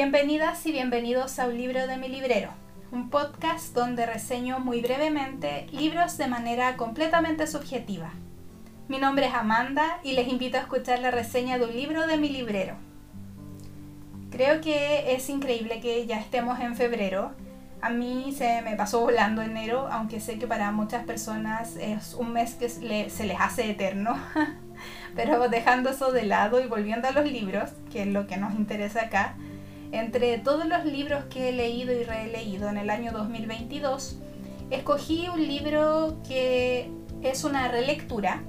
Bienvenidas 0.00 0.64
y 0.64 0.70
bienvenidos 0.70 1.40
a 1.40 1.48
Un 1.48 1.56
libro 1.56 1.88
de 1.88 1.96
mi 1.96 2.06
librero, 2.06 2.50
un 2.92 3.10
podcast 3.10 3.74
donde 3.74 4.06
reseño 4.06 4.60
muy 4.60 4.80
brevemente 4.80 5.66
libros 5.72 6.16
de 6.18 6.28
manera 6.28 6.76
completamente 6.76 7.48
subjetiva. 7.48 8.12
Mi 8.86 8.98
nombre 8.98 9.26
es 9.26 9.34
Amanda 9.34 9.98
y 10.04 10.12
les 10.12 10.28
invito 10.28 10.56
a 10.56 10.60
escuchar 10.60 11.00
la 11.00 11.10
reseña 11.10 11.58
de 11.58 11.64
un 11.64 11.74
libro 11.74 12.06
de 12.06 12.16
mi 12.16 12.28
librero. 12.28 12.76
Creo 14.30 14.60
que 14.60 15.14
es 15.14 15.28
increíble 15.28 15.80
que 15.80 16.06
ya 16.06 16.20
estemos 16.20 16.60
en 16.60 16.76
febrero. 16.76 17.32
A 17.80 17.90
mí 17.90 18.32
se 18.38 18.62
me 18.62 18.76
pasó 18.76 19.00
volando 19.00 19.42
enero, 19.42 19.88
aunque 19.90 20.20
sé 20.20 20.38
que 20.38 20.46
para 20.46 20.70
muchas 20.70 21.06
personas 21.06 21.74
es 21.74 22.14
un 22.14 22.32
mes 22.32 22.54
que 22.54 22.68
se 22.68 23.24
les 23.24 23.40
hace 23.40 23.68
eterno. 23.68 24.16
Pero 25.16 25.48
dejando 25.48 25.90
eso 25.90 26.12
de 26.12 26.22
lado 26.22 26.60
y 26.60 26.68
volviendo 26.68 27.08
a 27.08 27.10
los 27.10 27.24
libros, 27.24 27.70
que 27.90 28.02
es 28.02 28.06
lo 28.06 28.28
que 28.28 28.36
nos 28.36 28.54
interesa 28.54 29.06
acá, 29.06 29.34
entre 29.92 30.38
todos 30.38 30.66
los 30.66 30.84
libros 30.84 31.24
que 31.26 31.48
he 31.48 31.52
leído 31.52 31.92
y 31.92 32.04
releído 32.04 32.68
en 32.68 32.76
el 32.76 32.90
año 32.90 33.12
2022, 33.12 34.18
escogí 34.70 35.28
un 35.28 35.46
libro 35.46 36.16
que 36.26 36.90
es 37.22 37.44
una 37.44 37.68
relectura 37.68 38.42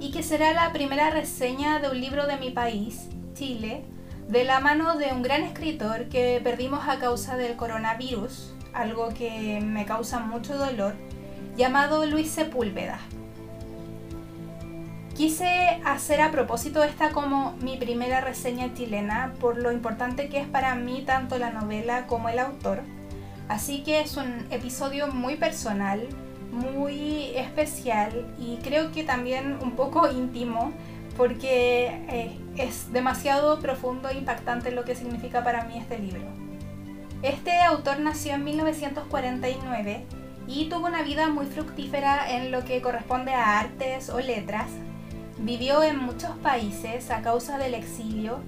y 0.00 0.10
que 0.10 0.22
será 0.22 0.52
la 0.52 0.72
primera 0.72 1.10
reseña 1.10 1.78
de 1.78 1.90
un 1.90 2.00
libro 2.00 2.26
de 2.26 2.38
mi 2.38 2.50
país, 2.50 3.08
Chile, 3.34 3.84
de 4.28 4.44
la 4.44 4.60
mano 4.60 4.96
de 4.96 5.12
un 5.12 5.22
gran 5.22 5.42
escritor 5.42 6.08
que 6.08 6.40
perdimos 6.42 6.88
a 6.88 6.98
causa 6.98 7.36
del 7.36 7.56
coronavirus, 7.56 8.54
algo 8.72 9.08
que 9.10 9.60
me 9.60 9.84
causa 9.84 10.20
mucho 10.20 10.56
dolor, 10.56 10.94
llamado 11.56 12.06
Luis 12.06 12.30
Sepúlveda. 12.30 13.00
Quise 15.20 15.82
hacer 15.84 16.22
a 16.22 16.30
propósito 16.30 16.82
esta 16.82 17.10
como 17.10 17.52
mi 17.60 17.76
primera 17.76 18.22
reseña 18.22 18.72
chilena 18.72 19.34
por 19.38 19.58
lo 19.58 19.70
importante 19.70 20.30
que 20.30 20.40
es 20.40 20.46
para 20.46 20.74
mí 20.76 21.02
tanto 21.04 21.36
la 21.36 21.50
novela 21.50 22.06
como 22.06 22.30
el 22.30 22.38
autor. 22.38 22.80
Así 23.46 23.82
que 23.82 24.00
es 24.00 24.16
un 24.16 24.46
episodio 24.50 25.08
muy 25.08 25.36
personal, 25.36 26.08
muy 26.50 27.36
especial 27.36 28.34
y 28.38 28.56
creo 28.62 28.92
que 28.92 29.04
también 29.04 29.58
un 29.60 29.72
poco 29.72 30.10
íntimo 30.10 30.72
porque 31.18 31.88
eh, 32.08 32.38
es 32.56 32.90
demasiado 32.90 33.60
profundo 33.60 34.08
e 34.08 34.16
impactante 34.16 34.70
lo 34.70 34.86
que 34.86 34.94
significa 34.94 35.44
para 35.44 35.64
mí 35.64 35.76
este 35.76 35.98
libro. 35.98 36.24
Este 37.20 37.60
autor 37.60 38.00
nació 38.00 38.36
en 38.36 38.44
1949 38.44 40.06
y 40.46 40.70
tuvo 40.70 40.86
una 40.86 41.02
vida 41.02 41.28
muy 41.28 41.44
fructífera 41.44 42.38
en 42.38 42.50
lo 42.50 42.64
que 42.64 42.80
corresponde 42.80 43.34
a 43.34 43.58
artes 43.60 44.08
o 44.08 44.18
letras, 44.18 44.70
Vivió 45.40 45.82
en 45.82 45.98
muchos 45.98 46.36
países 46.42 47.10
a 47.10 47.22
causa 47.22 47.56
del 47.56 47.72
exilio 47.72 48.40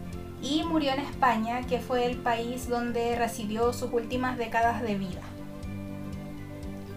y 0.42 0.62
murió 0.64 0.92
en 0.92 1.00
España, 1.00 1.62
que 1.66 1.78
fue 1.78 2.04
el 2.04 2.18
país 2.18 2.68
donde 2.68 3.16
residió 3.16 3.72
sus 3.72 3.90
últimas 3.94 4.36
décadas 4.36 4.82
de 4.82 4.96
vida. 4.96 5.22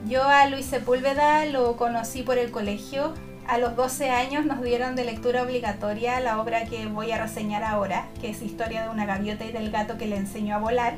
Yo 0.06 0.24
a 0.24 0.48
Luis 0.48 0.66
Sepúlveda 0.66 1.46
lo 1.46 1.78
conocí 1.78 2.24
por 2.24 2.38
el 2.38 2.52
colegio. 2.52 3.14
A 3.48 3.58
los 3.58 3.78
12 3.78 4.10
años 4.10 4.46
nos 4.46 4.62
dieron 4.62 4.98
de 4.98 5.06
lectura 5.06 5.44
obligatoria 5.44 6.20
la 6.20 6.42
obra 6.42 6.66
que 6.66 6.88
voy 6.88 7.12
a 7.12 7.22
reseñar 7.22 7.64
ahora, 7.64 8.10
que 8.20 8.32
es 8.32 8.42
Historia 8.42 8.84
de 8.84 8.90
una 8.90 9.06
gaviota 9.06 9.46
y 9.46 9.54
del 9.54 9.72
gato 9.72 9.98
que 9.98 10.08
le 10.08 10.18
enseñó 10.18 10.56
a 10.56 10.60
volar. 10.60 10.98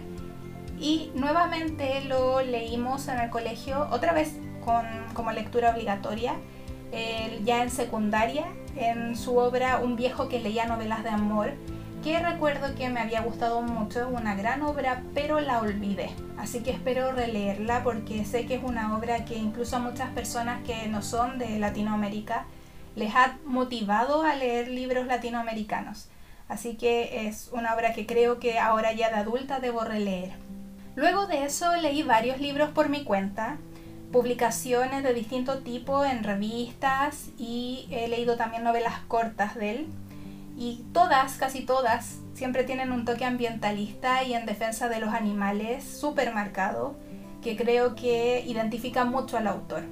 Y 0.79 1.11
nuevamente 1.13 2.01
lo 2.05 2.41
leímos 2.41 3.07
en 3.09 3.19
el 3.19 3.29
colegio, 3.29 3.87
otra 3.91 4.13
vez 4.13 4.33
con, 4.65 4.85
como 5.13 5.31
lectura 5.31 5.69
obligatoria, 5.69 6.33
ya 7.43 7.63
en 7.63 7.69
secundaria 7.69 8.45
en 8.75 9.15
su 9.15 9.37
obra 9.37 9.79
Un 9.79 9.95
viejo 9.95 10.29
que 10.29 10.39
leía 10.39 10.65
novelas 10.65 11.03
de 11.03 11.09
amor, 11.09 11.53
que 12.03 12.19
recuerdo 12.19 12.75
que 12.75 12.89
me 12.89 12.99
había 12.99 13.21
gustado 13.21 13.61
mucho, 13.61 14.07
una 14.07 14.35
gran 14.35 14.61
obra, 14.61 15.03
pero 15.13 15.39
la 15.39 15.59
olvidé. 15.59 16.09
Así 16.37 16.61
que 16.61 16.71
espero 16.71 17.11
releerla 17.11 17.83
porque 17.83 18.23
sé 18.23 18.45
que 18.45 18.55
es 18.55 18.63
una 18.63 18.95
obra 18.95 19.25
que 19.25 19.35
incluso 19.35 19.75
a 19.75 19.79
muchas 19.79 20.09
personas 20.11 20.63
que 20.63 20.87
no 20.87 21.01
son 21.01 21.39
de 21.39 21.57
Latinoamérica 21.59 22.45
les 22.95 23.13
ha 23.15 23.37
motivado 23.45 24.23
a 24.23 24.35
leer 24.35 24.69
libros 24.69 25.07
latinoamericanos. 25.07 26.09
Así 26.47 26.75
que 26.75 27.27
es 27.27 27.49
una 27.51 27.75
obra 27.75 27.93
que 27.93 28.05
creo 28.05 28.39
que 28.39 28.57
ahora 28.57 28.93
ya 28.93 29.09
de 29.09 29.15
adulta 29.15 29.59
debo 29.59 29.83
releer. 29.83 30.31
Luego 30.95 31.27
de 31.27 31.43
eso 31.43 31.75
leí 31.75 32.03
varios 32.03 32.39
libros 32.39 32.69
por 32.69 32.89
mi 32.89 33.03
cuenta, 33.03 33.57
publicaciones 34.11 35.03
de 35.03 35.13
distinto 35.13 35.59
tipo 35.59 36.05
en 36.05 36.23
revistas 36.23 37.29
y 37.37 37.87
he 37.91 38.07
leído 38.07 38.37
también 38.37 38.63
novelas 38.63 38.99
cortas 39.07 39.55
de 39.55 39.71
él. 39.71 39.87
Y 40.57 40.83
todas, 40.91 41.33
casi 41.37 41.61
todas, 41.61 42.19
siempre 42.33 42.63
tienen 42.63 42.91
un 42.91 43.05
toque 43.05 43.25
ambientalista 43.25 44.23
y 44.23 44.33
en 44.33 44.45
defensa 44.45 44.89
de 44.89 44.99
los 44.99 45.13
animales 45.13 45.83
súper 45.83 46.33
marcado, 46.33 46.95
que 47.43 47.55
creo 47.55 47.95
que 47.95 48.43
identifica 48.47 49.05
mucho 49.05 49.37
al 49.37 49.47
autor. 49.47 49.83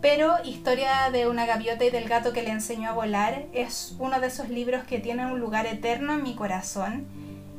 Pero 0.00 0.34
Historia 0.44 1.10
de 1.12 1.28
una 1.28 1.46
gaviota 1.46 1.84
y 1.84 1.90
del 1.90 2.08
gato 2.08 2.32
que 2.32 2.42
le 2.42 2.50
enseñó 2.50 2.90
a 2.90 2.94
volar 2.94 3.46
es 3.52 3.94
uno 4.00 4.18
de 4.18 4.26
esos 4.26 4.48
libros 4.48 4.82
que 4.82 4.98
tienen 4.98 5.26
un 5.26 5.38
lugar 5.38 5.66
eterno 5.66 6.14
en 6.14 6.24
mi 6.24 6.34
corazón 6.34 7.06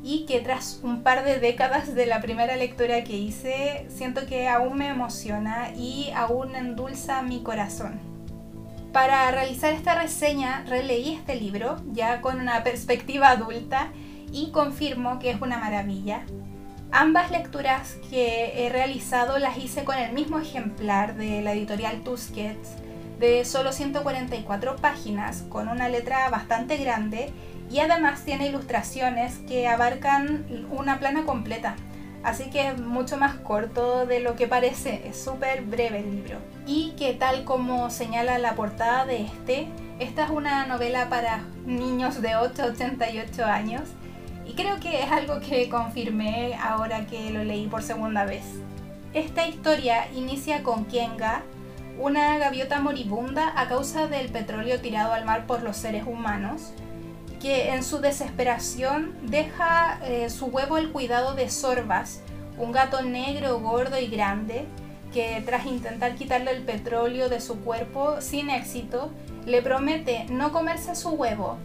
y 0.03 0.25
que 0.25 0.41
tras 0.41 0.81
un 0.83 1.01
par 1.01 1.23
de 1.23 1.39
décadas 1.39 1.95
de 1.95 2.05
la 2.05 2.19
primera 2.19 2.57
lectura 2.57 3.03
que 3.05 3.15
hice, 3.15 3.87
siento 3.89 4.25
que 4.25 4.49
aún 4.49 4.77
me 4.77 4.89
emociona 4.89 5.71
y 5.75 6.11
aún 6.13 6.55
endulza 6.55 7.21
mi 7.21 7.41
corazón. 7.41 7.99
Para 8.91 9.31
realizar 9.31 9.73
esta 9.73 9.95
reseña 9.95 10.65
releí 10.67 11.13
este 11.13 11.35
libro 11.35 11.81
ya 11.93 12.21
con 12.21 12.39
una 12.39 12.63
perspectiva 12.63 13.29
adulta 13.29 13.87
y 14.31 14.51
confirmo 14.51 15.19
que 15.19 15.31
es 15.31 15.41
una 15.41 15.57
maravilla. 15.57 16.25
Ambas 16.91 17.31
lecturas 17.31 17.97
que 18.09 18.65
he 18.65 18.69
realizado 18.69 19.39
las 19.39 19.57
hice 19.57 19.83
con 19.83 19.97
el 19.97 20.13
mismo 20.13 20.37
ejemplar 20.37 21.15
de 21.15 21.41
la 21.41 21.53
editorial 21.53 22.03
Tusquets 22.03 22.69
de 23.19 23.45
solo 23.45 23.71
144 23.71 24.75
páginas 24.75 25.43
con 25.49 25.69
una 25.69 25.87
letra 25.87 26.29
bastante 26.29 26.77
grande 26.77 27.31
y 27.73 27.79
además 27.79 28.23
tiene 28.23 28.49
ilustraciones 28.49 29.39
que 29.47 29.67
abarcan 29.67 30.45
una 30.69 30.99
plana 30.99 31.25
completa. 31.25 31.75
Así 32.23 32.51
que 32.51 32.67
es 32.67 32.79
mucho 32.79 33.17
más 33.17 33.33
corto 33.33 34.05
de 34.05 34.19
lo 34.19 34.35
que 34.35 34.47
parece, 34.47 35.01
es 35.07 35.21
súper 35.21 35.63
breve 35.63 36.01
el 36.01 36.15
libro. 36.15 36.37
Y 36.67 36.91
que 36.91 37.13
tal 37.13 37.45
como 37.45 37.89
señala 37.89 38.37
la 38.37 38.53
portada 38.53 39.07
de 39.07 39.23
este, 39.23 39.67
esta 39.99 40.25
es 40.25 40.29
una 40.29 40.67
novela 40.67 41.09
para 41.09 41.41
niños 41.65 42.21
de 42.21 42.35
8 42.35 42.61
a 42.61 42.65
88 42.67 43.45
años 43.45 43.81
y 44.45 44.53
creo 44.53 44.79
que 44.79 45.01
es 45.01 45.11
algo 45.11 45.39
que 45.39 45.67
confirmé 45.67 46.55
ahora 46.55 47.07
que 47.07 47.31
lo 47.31 47.43
leí 47.43 47.65
por 47.65 47.81
segunda 47.81 48.23
vez. 48.23 48.43
Esta 49.15 49.47
historia 49.47 50.11
inicia 50.13 50.61
con 50.61 50.85
Kenga, 50.85 51.41
una 51.99 52.37
gaviota 52.37 52.79
moribunda 52.79 53.51
a 53.55 53.67
causa 53.67 54.07
del 54.07 54.29
petróleo 54.29 54.79
tirado 54.79 55.13
al 55.13 55.25
mar 55.25 55.47
por 55.47 55.63
los 55.63 55.75
seres 55.75 56.03
humanos, 56.05 56.71
que 57.43 57.73
en 57.73 57.83
su 57.83 57.99
desesperación 57.99 59.13
deja 59.21 59.99
eh, 60.05 60.29
su 60.29 60.45
huevo 60.45 60.77
el 60.77 60.93
cuidado 60.93 61.35
de 61.35 61.49
Sorbas, 61.49 62.21
un 62.57 62.71
gato 62.71 63.01
negro, 63.01 63.59
gordo 63.59 63.99
y 63.99 64.07
grande, 64.07 64.63
que 65.11 65.43
tras 65.45 65.65
intentar 65.65 66.15
quitarle 66.15 66.51
el 66.51 66.63
petróleo 66.63 67.27
de 67.27 67.41
su 67.41 67.59
cuerpo 67.59 68.21
sin 68.21 68.49
éxito, 68.49 69.11
le 69.45 69.61
promete 69.61 70.25
no 70.29 70.53
comerse 70.53 70.95
su 70.95 71.09
huevo, 71.09 71.57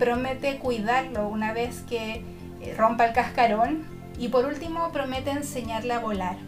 promete 0.00 0.58
cuidarlo 0.58 1.28
una 1.28 1.52
vez 1.52 1.84
que 1.88 2.24
eh, 2.60 2.74
rompa 2.76 3.06
el 3.06 3.12
cascarón 3.12 3.86
y 4.18 4.30
por 4.30 4.46
último 4.46 4.90
promete 4.90 5.30
enseñarle 5.30 5.94
a 5.94 6.00
volar. 6.00 6.38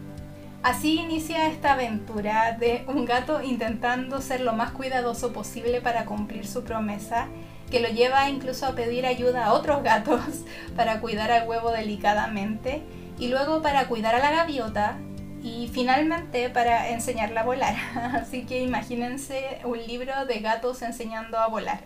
Así 0.61 0.99
inicia 0.99 1.47
esta 1.47 1.73
aventura 1.73 2.57
de 2.59 2.83
un 2.87 3.05
gato 3.05 3.41
intentando 3.41 4.19
ser 4.19 4.41
lo 4.41 4.51
más 4.51 4.71
cuidadoso 4.71 5.31
posible 5.31 5.79
para 5.79 6.03
cumplir 6.03 6.45
su 6.45 6.65
promesa 6.65 7.29
que 7.73 7.79
lo 7.79 7.89
lleva 7.89 8.29
incluso 8.29 8.67
a 8.67 8.75
pedir 8.75 9.03
ayuda 9.07 9.45
a 9.45 9.53
otros 9.53 9.81
gatos 9.81 10.21
para 10.75 11.01
cuidar 11.01 11.31
al 11.31 11.49
huevo 11.49 11.71
delicadamente 11.71 12.83
y 13.17 13.29
luego 13.29 13.63
para 13.63 13.87
cuidar 13.87 14.13
a 14.13 14.19
la 14.19 14.29
gaviota 14.29 14.99
y 15.41 15.71
finalmente 15.73 16.51
para 16.51 16.89
enseñarla 16.89 17.41
a 17.41 17.45
volar. 17.45 17.75
Así 18.13 18.45
que 18.45 18.61
imagínense 18.61 19.59
un 19.63 19.79
libro 19.87 20.27
de 20.27 20.39
gatos 20.39 20.83
enseñando 20.83 21.39
a 21.39 21.47
volar. 21.47 21.79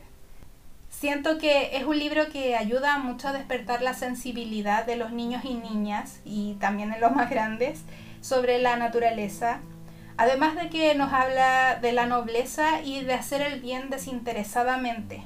Siento 0.90 1.38
que 1.38 1.78
es 1.78 1.86
un 1.86 1.98
libro 1.98 2.28
que 2.34 2.58
ayuda 2.58 2.98
mucho 2.98 3.30
a 3.30 3.34
despertar 3.34 3.82
la 3.82 3.94
sensibilidad 3.94 4.86
de 4.86 4.98
los 4.98 5.14
niños 5.14 5.46
y 5.46 5.54
niñas 5.54 6.20
y 6.26 6.56
también 6.56 6.92
de 6.92 7.00
los 7.00 7.14
más 7.14 7.30
grandes 7.30 7.84
sobre 8.20 8.60
la 8.60 8.76
naturaleza, 8.76 9.62
además 10.18 10.56
de 10.58 10.68
que 10.68 10.96
nos 10.96 11.14
habla 11.14 11.76
de 11.82 11.94
la 11.94 12.08
nobleza 12.08 12.82
y 12.82 13.06
de 13.06 13.14
hacer 13.14 13.42
el 13.42 13.62
bien 13.62 13.90
desinteresadamente, 13.90 15.24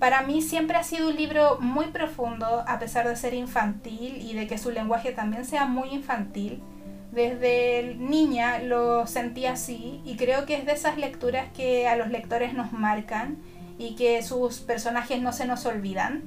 para 0.00 0.22
mí 0.22 0.40
siempre 0.40 0.78
ha 0.78 0.82
sido 0.82 1.10
un 1.10 1.16
libro 1.16 1.58
muy 1.60 1.88
profundo, 1.88 2.64
a 2.66 2.78
pesar 2.78 3.06
de 3.06 3.14
ser 3.16 3.34
infantil 3.34 4.16
y 4.16 4.32
de 4.32 4.46
que 4.46 4.56
su 4.56 4.70
lenguaje 4.70 5.12
también 5.12 5.44
sea 5.44 5.66
muy 5.66 5.90
infantil. 5.90 6.62
Desde 7.12 7.96
niña 7.98 8.60
lo 8.60 9.06
sentí 9.06 9.44
así 9.44 10.00
y 10.06 10.16
creo 10.16 10.46
que 10.46 10.54
es 10.54 10.64
de 10.64 10.72
esas 10.72 10.96
lecturas 10.96 11.48
que 11.54 11.86
a 11.86 11.96
los 11.96 12.08
lectores 12.08 12.54
nos 12.54 12.72
marcan 12.72 13.36
y 13.78 13.94
que 13.94 14.22
sus 14.22 14.60
personajes 14.60 15.20
no 15.20 15.34
se 15.34 15.46
nos 15.46 15.66
olvidan. 15.66 16.22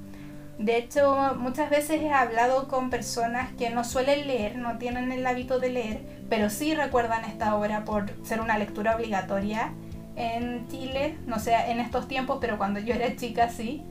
De 0.60 0.78
hecho, 0.78 1.36
muchas 1.40 1.72
veces 1.72 2.00
he 2.00 2.12
hablado 2.12 2.68
con 2.68 2.92
personas 2.92 3.54
que 3.54 3.72
no 3.72 3.84
suelen 3.84 4.28
leer, 4.28 4.56
no 4.56 4.78
tienen 4.78 5.12
el 5.12 5.25
hábito 5.25 5.58
de 5.58 5.70
leer, 5.70 6.02
pero 6.30 6.52
sí 6.52 6.75
recuerdan 6.75 7.25
esta 7.25 7.56
obra 7.56 7.86
por 7.86 8.12
ser 8.24 8.40
una 8.40 8.60
lectura 8.60 8.96
obligatoria 8.96 9.74
en 10.15 10.68
Chile, 10.68 11.18
no 11.25 11.39
sé, 11.39 11.54
en 11.68 11.80
estos 11.80 12.07
tiempos, 12.07 12.38
pero 12.39 12.57
cuando 12.57 12.80
yo 12.80 12.94
era 12.94 13.15
chica 13.15 13.50
sí. 13.50 13.83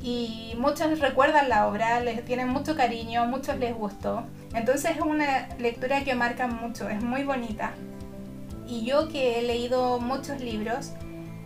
Y 0.00 0.54
muchos 0.58 0.98
recuerdan 0.98 1.48
la 1.48 1.68
obra, 1.68 2.00
les 2.00 2.24
tienen 2.24 2.48
mucho 2.48 2.74
cariño, 2.74 3.26
muchos 3.26 3.56
les 3.58 3.74
gustó. 3.74 4.24
Entonces 4.54 4.96
es 4.96 5.00
una 5.00 5.48
lectura 5.58 6.02
que 6.02 6.14
marca 6.14 6.46
mucho, 6.48 6.88
es 6.88 7.02
muy 7.02 7.22
bonita. 7.22 7.72
Y 8.66 8.84
yo 8.84 9.08
que 9.08 9.38
he 9.38 9.42
leído 9.42 10.00
muchos 10.00 10.40
libros, 10.40 10.92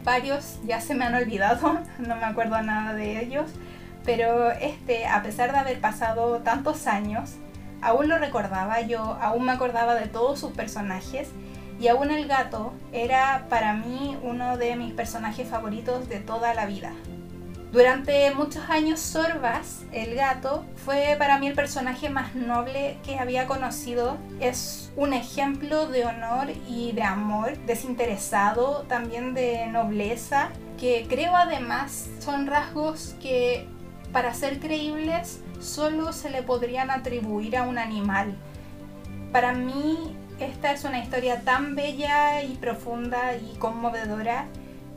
varios 0.04 0.58
ya 0.64 0.80
se 0.80 0.94
me 0.94 1.04
han 1.04 1.14
olvidado, 1.14 1.80
no 1.98 2.16
me 2.16 2.24
acuerdo 2.24 2.60
nada 2.62 2.94
de 2.94 3.20
ellos, 3.20 3.50
pero 4.04 4.50
este, 4.52 5.06
a 5.06 5.22
pesar 5.22 5.52
de 5.52 5.58
haber 5.58 5.80
pasado 5.80 6.38
tantos 6.38 6.86
años, 6.86 7.34
aún 7.82 8.08
lo 8.08 8.16
recordaba, 8.16 8.80
yo 8.80 9.00
aún 9.20 9.44
me 9.44 9.52
acordaba 9.52 9.94
de 9.94 10.06
todos 10.06 10.38
sus 10.38 10.52
personajes 10.52 11.28
y 11.78 11.88
aún 11.88 12.10
el 12.10 12.26
gato 12.26 12.72
era 12.92 13.46
para 13.48 13.74
mí 13.74 14.16
uno 14.22 14.56
de 14.56 14.76
mis 14.76 14.92
personajes 14.94 15.48
favoritos 15.48 16.08
de 16.08 16.20
toda 16.20 16.54
la 16.54 16.66
vida. 16.66 16.92
Durante 17.72 18.32
muchos 18.34 18.70
años 18.70 19.00
Sorbas, 19.00 19.84
el 19.92 20.14
gato, 20.14 20.64
fue 20.76 21.16
para 21.18 21.38
mí 21.38 21.48
el 21.48 21.54
personaje 21.54 22.08
más 22.08 22.34
noble 22.34 22.96
que 23.04 23.18
había 23.18 23.46
conocido. 23.46 24.16
Es 24.40 24.92
un 24.96 25.12
ejemplo 25.12 25.86
de 25.86 26.06
honor 26.06 26.48
y 26.66 26.92
de 26.92 27.02
amor 27.02 27.58
desinteresado, 27.66 28.86
también 28.88 29.34
de 29.34 29.66
nobleza, 29.66 30.50
que 30.78 31.06
creo 31.08 31.36
además 31.36 32.08
son 32.20 32.46
rasgos 32.46 33.14
que 33.20 33.68
para 34.12 34.32
ser 34.32 34.60
creíbles 34.60 35.42
solo 35.60 36.12
se 36.12 36.30
le 36.30 36.42
podrían 36.42 36.90
atribuir 36.90 37.58
a 37.58 37.64
un 37.64 37.76
animal. 37.76 38.36
Para 39.32 39.52
mí 39.52 40.16
esta 40.38 40.72
es 40.72 40.84
una 40.84 40.98
historia 40.98 41.40
tan 41.40 41.74
bella 41.74 42.42
y 42.42 42.54
profunda 42.56 43.36
y 43.36 43.56
conmovedora 43.58 44.46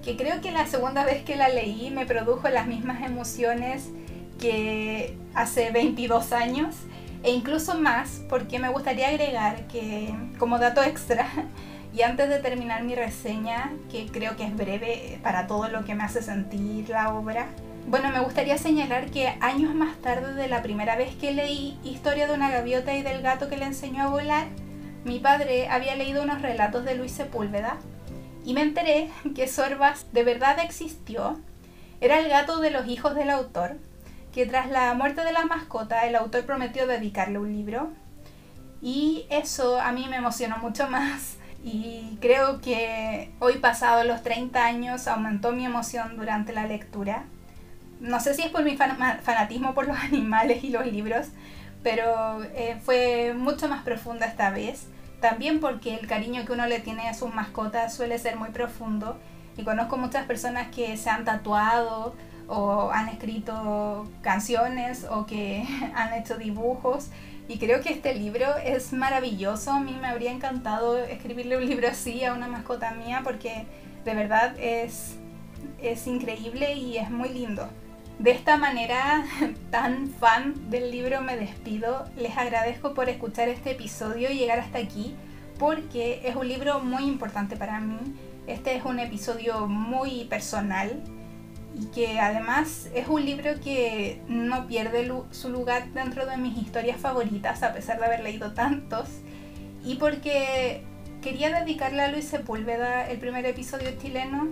que 0.04 0.16
creo 0.16 0.42
que 0.42 0.52
la 0.52 0.66
segunda 0.66 1.06
vez 1.06 1.24
que 1.24 1.36
la 1.36 1.50
leí 1.50 1.92
me 1.92 2.06
produjo 2.06 2.50
las 2.50 2.68
mismas 2.68 3.04
emociones 3.04 3.90
que 4.40 5.18
hace 5.34 5.72
22 5.72 6.32
años 6.32 6.76
e 7.24 7.32
incluso 7.32 7.78
más 7.78 8.22
porque 8.30 8.60
me 8.60 8.70
gustaría 8.70 9.10
agregar 9.10 9.68
que 9.68 10.14
como 10.38 10.58
dato 10.58 10.82
extra 10.84 11.28
y 11.94 12.02
antes 12.04 12.30
de 12.30 12.40
terminar 12.40 12.84
mi 12.84 12.96
reseña 12.96 13.72
que 13.92 14.08
creo 14.08 14.36
que 14.36 14.46
es 14.46 14.56
breve 14.56 15.20
para 15.24 15.48
todo 15.48 15.68
lo 15.68 15.84
que 15.84 15.96
me 15.96 16.04
hace 16.04 16.22
sentir 16.22 16.90
la 16.90 17.14
obra 17.14 17.48
bueno, 17.88 18.12
me 18.12 18.20
gustaría 18.20 18.58
señalar 18.60 19.10
que 19.10 19.34
años 19.42 19.74
más 19.74 19.98
tarde 19.98 20.36
de 20.36 20.48
la 20.48 20.62
primera 20.62 20.96
vez 20.96 21.16
que 21.16 21.34
leí 21.34 21.80
Historia 21.84 22.28
de 22.28 22.34
una 22.36 22.52
gaviota 22.52 22.94
y 22.94 23.02
del 23.02 23.24
gato 23.24 23.50
que 23.50 23.58
le 23.58 23.66
enseñó 23.66 24.04
a 24.04 24.10
volar, 24.10 24.46
mi 25.06 25.20
padre 25.20 25.68
había 25.70 25.96
leído 25.96 26.24
unos 26.24 26.42
relatos 26.42 26.86
de 26.86 26.96
Luis 26.96 27.12
Sepúlveda 27.12 27.78
y 28.46 28.54
me 28.54 28.62
enteré 28.62 29.10
que 29.36 29.48
Sorbas 29.48 30.06
de 30.12 30.24
verdad 30.24 30.60
existió. 30.60 31.40
Era 32.02 32.20
el 32.20 32.30
gato 32.30 32.60
de 32.60 32.72
los 32.72 32.88
hijos 32.88 33.16
del 33.16 33.30
autor, 33.30 33.78
que 34.34 34.46
tras 34.46 34.70
la 34.70 34.94
muerte 34.94 35.24
de 35.24 35.34
la 35.34 35.46
mascota 35.46 36.08
el 36.08 36.16
autor 36.16 36.46
prometió 36.46 36.88
dedicarle 36.88 37.40
un 37.40 37.54
libro. 37.54 37.92
Y 38.82 39.26
eso 39.30 39.80
a 39.80 39.92
mí 39.92 40.08
me 40.10 40.18
emocionó 40.18 40.58
mucho 40.58 40.88
más 40.90 41.38
y 41.64 42.18
creo 42.22 42.62
que 42.62 43.32
hoy 43.40 43.58
pasado 43.58 44.04
los 44.06 44.24
30 44.24 44.64
años 44.64 45.08
aumentó 45.08 45.52
mi 45.52 45.66
emoción 45.66 46.16
durante 46.16 46.54
la 46.54 46.66
lectura. 46.66 47.26
No 48.00 48.22
sé 48.22 48.34
si 48.34 48.44
es 48.44 48.50
por 48.50 48.64
mi 48.64 48.78
fanatismo 48.78 49.74
por 49.74 49.88
los 49.88 49.98
animales 50.04 50.64
y 50.64 50.70
los 50.70 50.86
libros, 50.86 51.28
pero 51.84 52.44
eh, 52.56 52.78
fue 52.84 53.34
mucho 53.36 53.68
más 53.68 53.84
profunda 53.84 54.26
esta 54.26 54.50
vez 54.50 54.88
también 55.20 55.60
porque 55.60 55.96
el 55.96 56.08
cariño 56.08 56.46
que 56.46 56.54
uno 56.54 56.66
le 56.66 56.80
tiene 56.80 57.10
a 57.10 57.14
sus 57.14 57.34
mascotas 57.34 57.94
suele 57.94 58.18
ser 58.20 58.38
muy 58.38 58.50
profundo 58.50 59.18
y 59.58 59.64
conozco 59.64 59.98
muchas 59.98 60.26
personas 60.26 60.70
que 60.74 60.96
se 60.96 61.10
han 61.10 61.26
tatuado 61.26 62.16
o 62.48 62.90
han 62.92 63.10
escrito 63.10 64.10
canciones 64.22 65.06
o 65.10 65.26
que 65.26 65.66
han 65.96 66.14
hecho 66.14 66.38
dibujos 66.38 67.10
y 67.50 67.58
creo 67.58 67.82
que 67.82 67.92
este 67.92 68.14
libro 68.14 68.46
es 68.64 68.94
maravilloso. 68.94 69.72
A 69.72 69.80
mí 69.80 69.98
me 70.00 70.08
habría 70.08 70.32
encantado 70.32 70.98
escribirle 70.98 71.58
un 71.58 71.66
libro 71.66 71.88
así 71.88 72.24
a 72.24 72.34
una 72.34 72.48
mascota 72.48 72.92
mía 72.92 73.22
porque 73.24 73.66
de 74.06 74.16
verdad 74.16 74.56
es, 74.60 75.18
es 75.82 76.08
increíble 76.08 76.76
y 76.76 76.98
es 76.98 77.10
muy 77.10 77.30
lindo. 77.30 77.68
De 78.20 78.32
esta 78.32 78.58
manera 78.58 79.24
tan 79.72 80.10
fan 80.10 80.70
del 80.70 80.92
libro 80.92 81.22
me 81.22 81.38
despido. 81.38 82.06
Les 82.18 82.38
agradezco 82.38 82.94
por 82.94 83.08
escuchar 83.08 83.48
este 83.48 83.72
episodio 83.72 84.30
y 84.30 84.38
llegar 84.38 84.60
hasta 84.60 84.78
aquí 84.78 85.16
porque 85.58 86.22
es 86.26 86.36
un 86.36 86.48
libro 86.50 86.82
muy 86.82 87.06
importante 87.06 87.56
para 87.56 87.80
mí. 87.80 87.98
Este 88.46 88.76
es 88.76 88.84
un 88.84 89.00
episodio 89.00 89.68
muy 89.68 90.26
personal 90.26 91.02
y 91.80 91.86
que 91.88 92.20
además 92.20 92.90
es 92.94 93.08
un 93.08 93.26
libro 93.26 93.52
que 93.64 94.22
no 94.28 94.68
pierde 94.68 95.10
su 95.32 95.48
lugar 95.48 95.90
dentro 95.94 96.26
de 96.26 96.36
mis 96.36 96.58
historias 96.58 97.00
favoritas 97.00 97.64
a 97.64 97.74
pesar 97.74 98.00
de 98.00 98.06
haber 98.06 98.20
leído 98.22 98.54
tantos 98.54 99.08
y 99.86 99.96
porque 99.96 100.84
quería 101.22 101.58
dedicarle 101.58 102.02
a 102.02 102.12
Luis 102.12 102.26
Sepúlveda 102.26 103.10
el 103.10 103.20
primer 103.20 103.46
episodio 103.46 103.92
chileno 104.02 104.50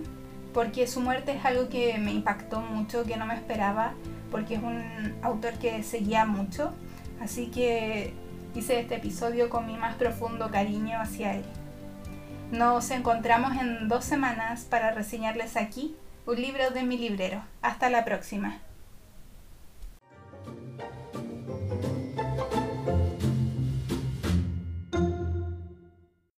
porque 0.52 0.86
su 0.86 1.00
muerte 1.00 1.32
es 1.32 1.44
algo 1.44 1.68
que 1.68 1.98
me 1.98 2.12
impactó 2.12 2.60
mucho, 2.60 3.04
que 3.04 3.16
no 3.16 3.26
me 3.26 3.34
esperaba, 3.34 3.94
porque 4.30 4.54
es 4.54 4.62
un 4.62 5.14
autor 5.22 5.54
que 5.54 5.82
seguía 5.82 6.24
mucho. 6.24 6.72
Así 7.20 7.48
que 7.48 8.14
hice 8.54 8.80
este 8.80 8.96
episodio 8.96 9.48
con 9.50 9.66
mi 9.66 9.76
más 9.76 9.94
profundo 9.96 10.50
cariño 10.50 11.00
hacia 11.00 11.34
él. 11.34 11.44
Nos 12.50 12.90
encontramos 12.90 13.52
en 13.60 13.88
dos 13.88 14.04
semanas 14.04 14.64
para 14.64 14.92
reseñarles 14.92 15.56
aquí 15.56 15.94
un 16.26 16.36
libro 16.36 16.70
de 16.70 16.82
mi 16.82 16.96
librero. 16.96 17.42
Hasta 17.62 17.90
la 17.90 18.04
próxima. 18.04 18.60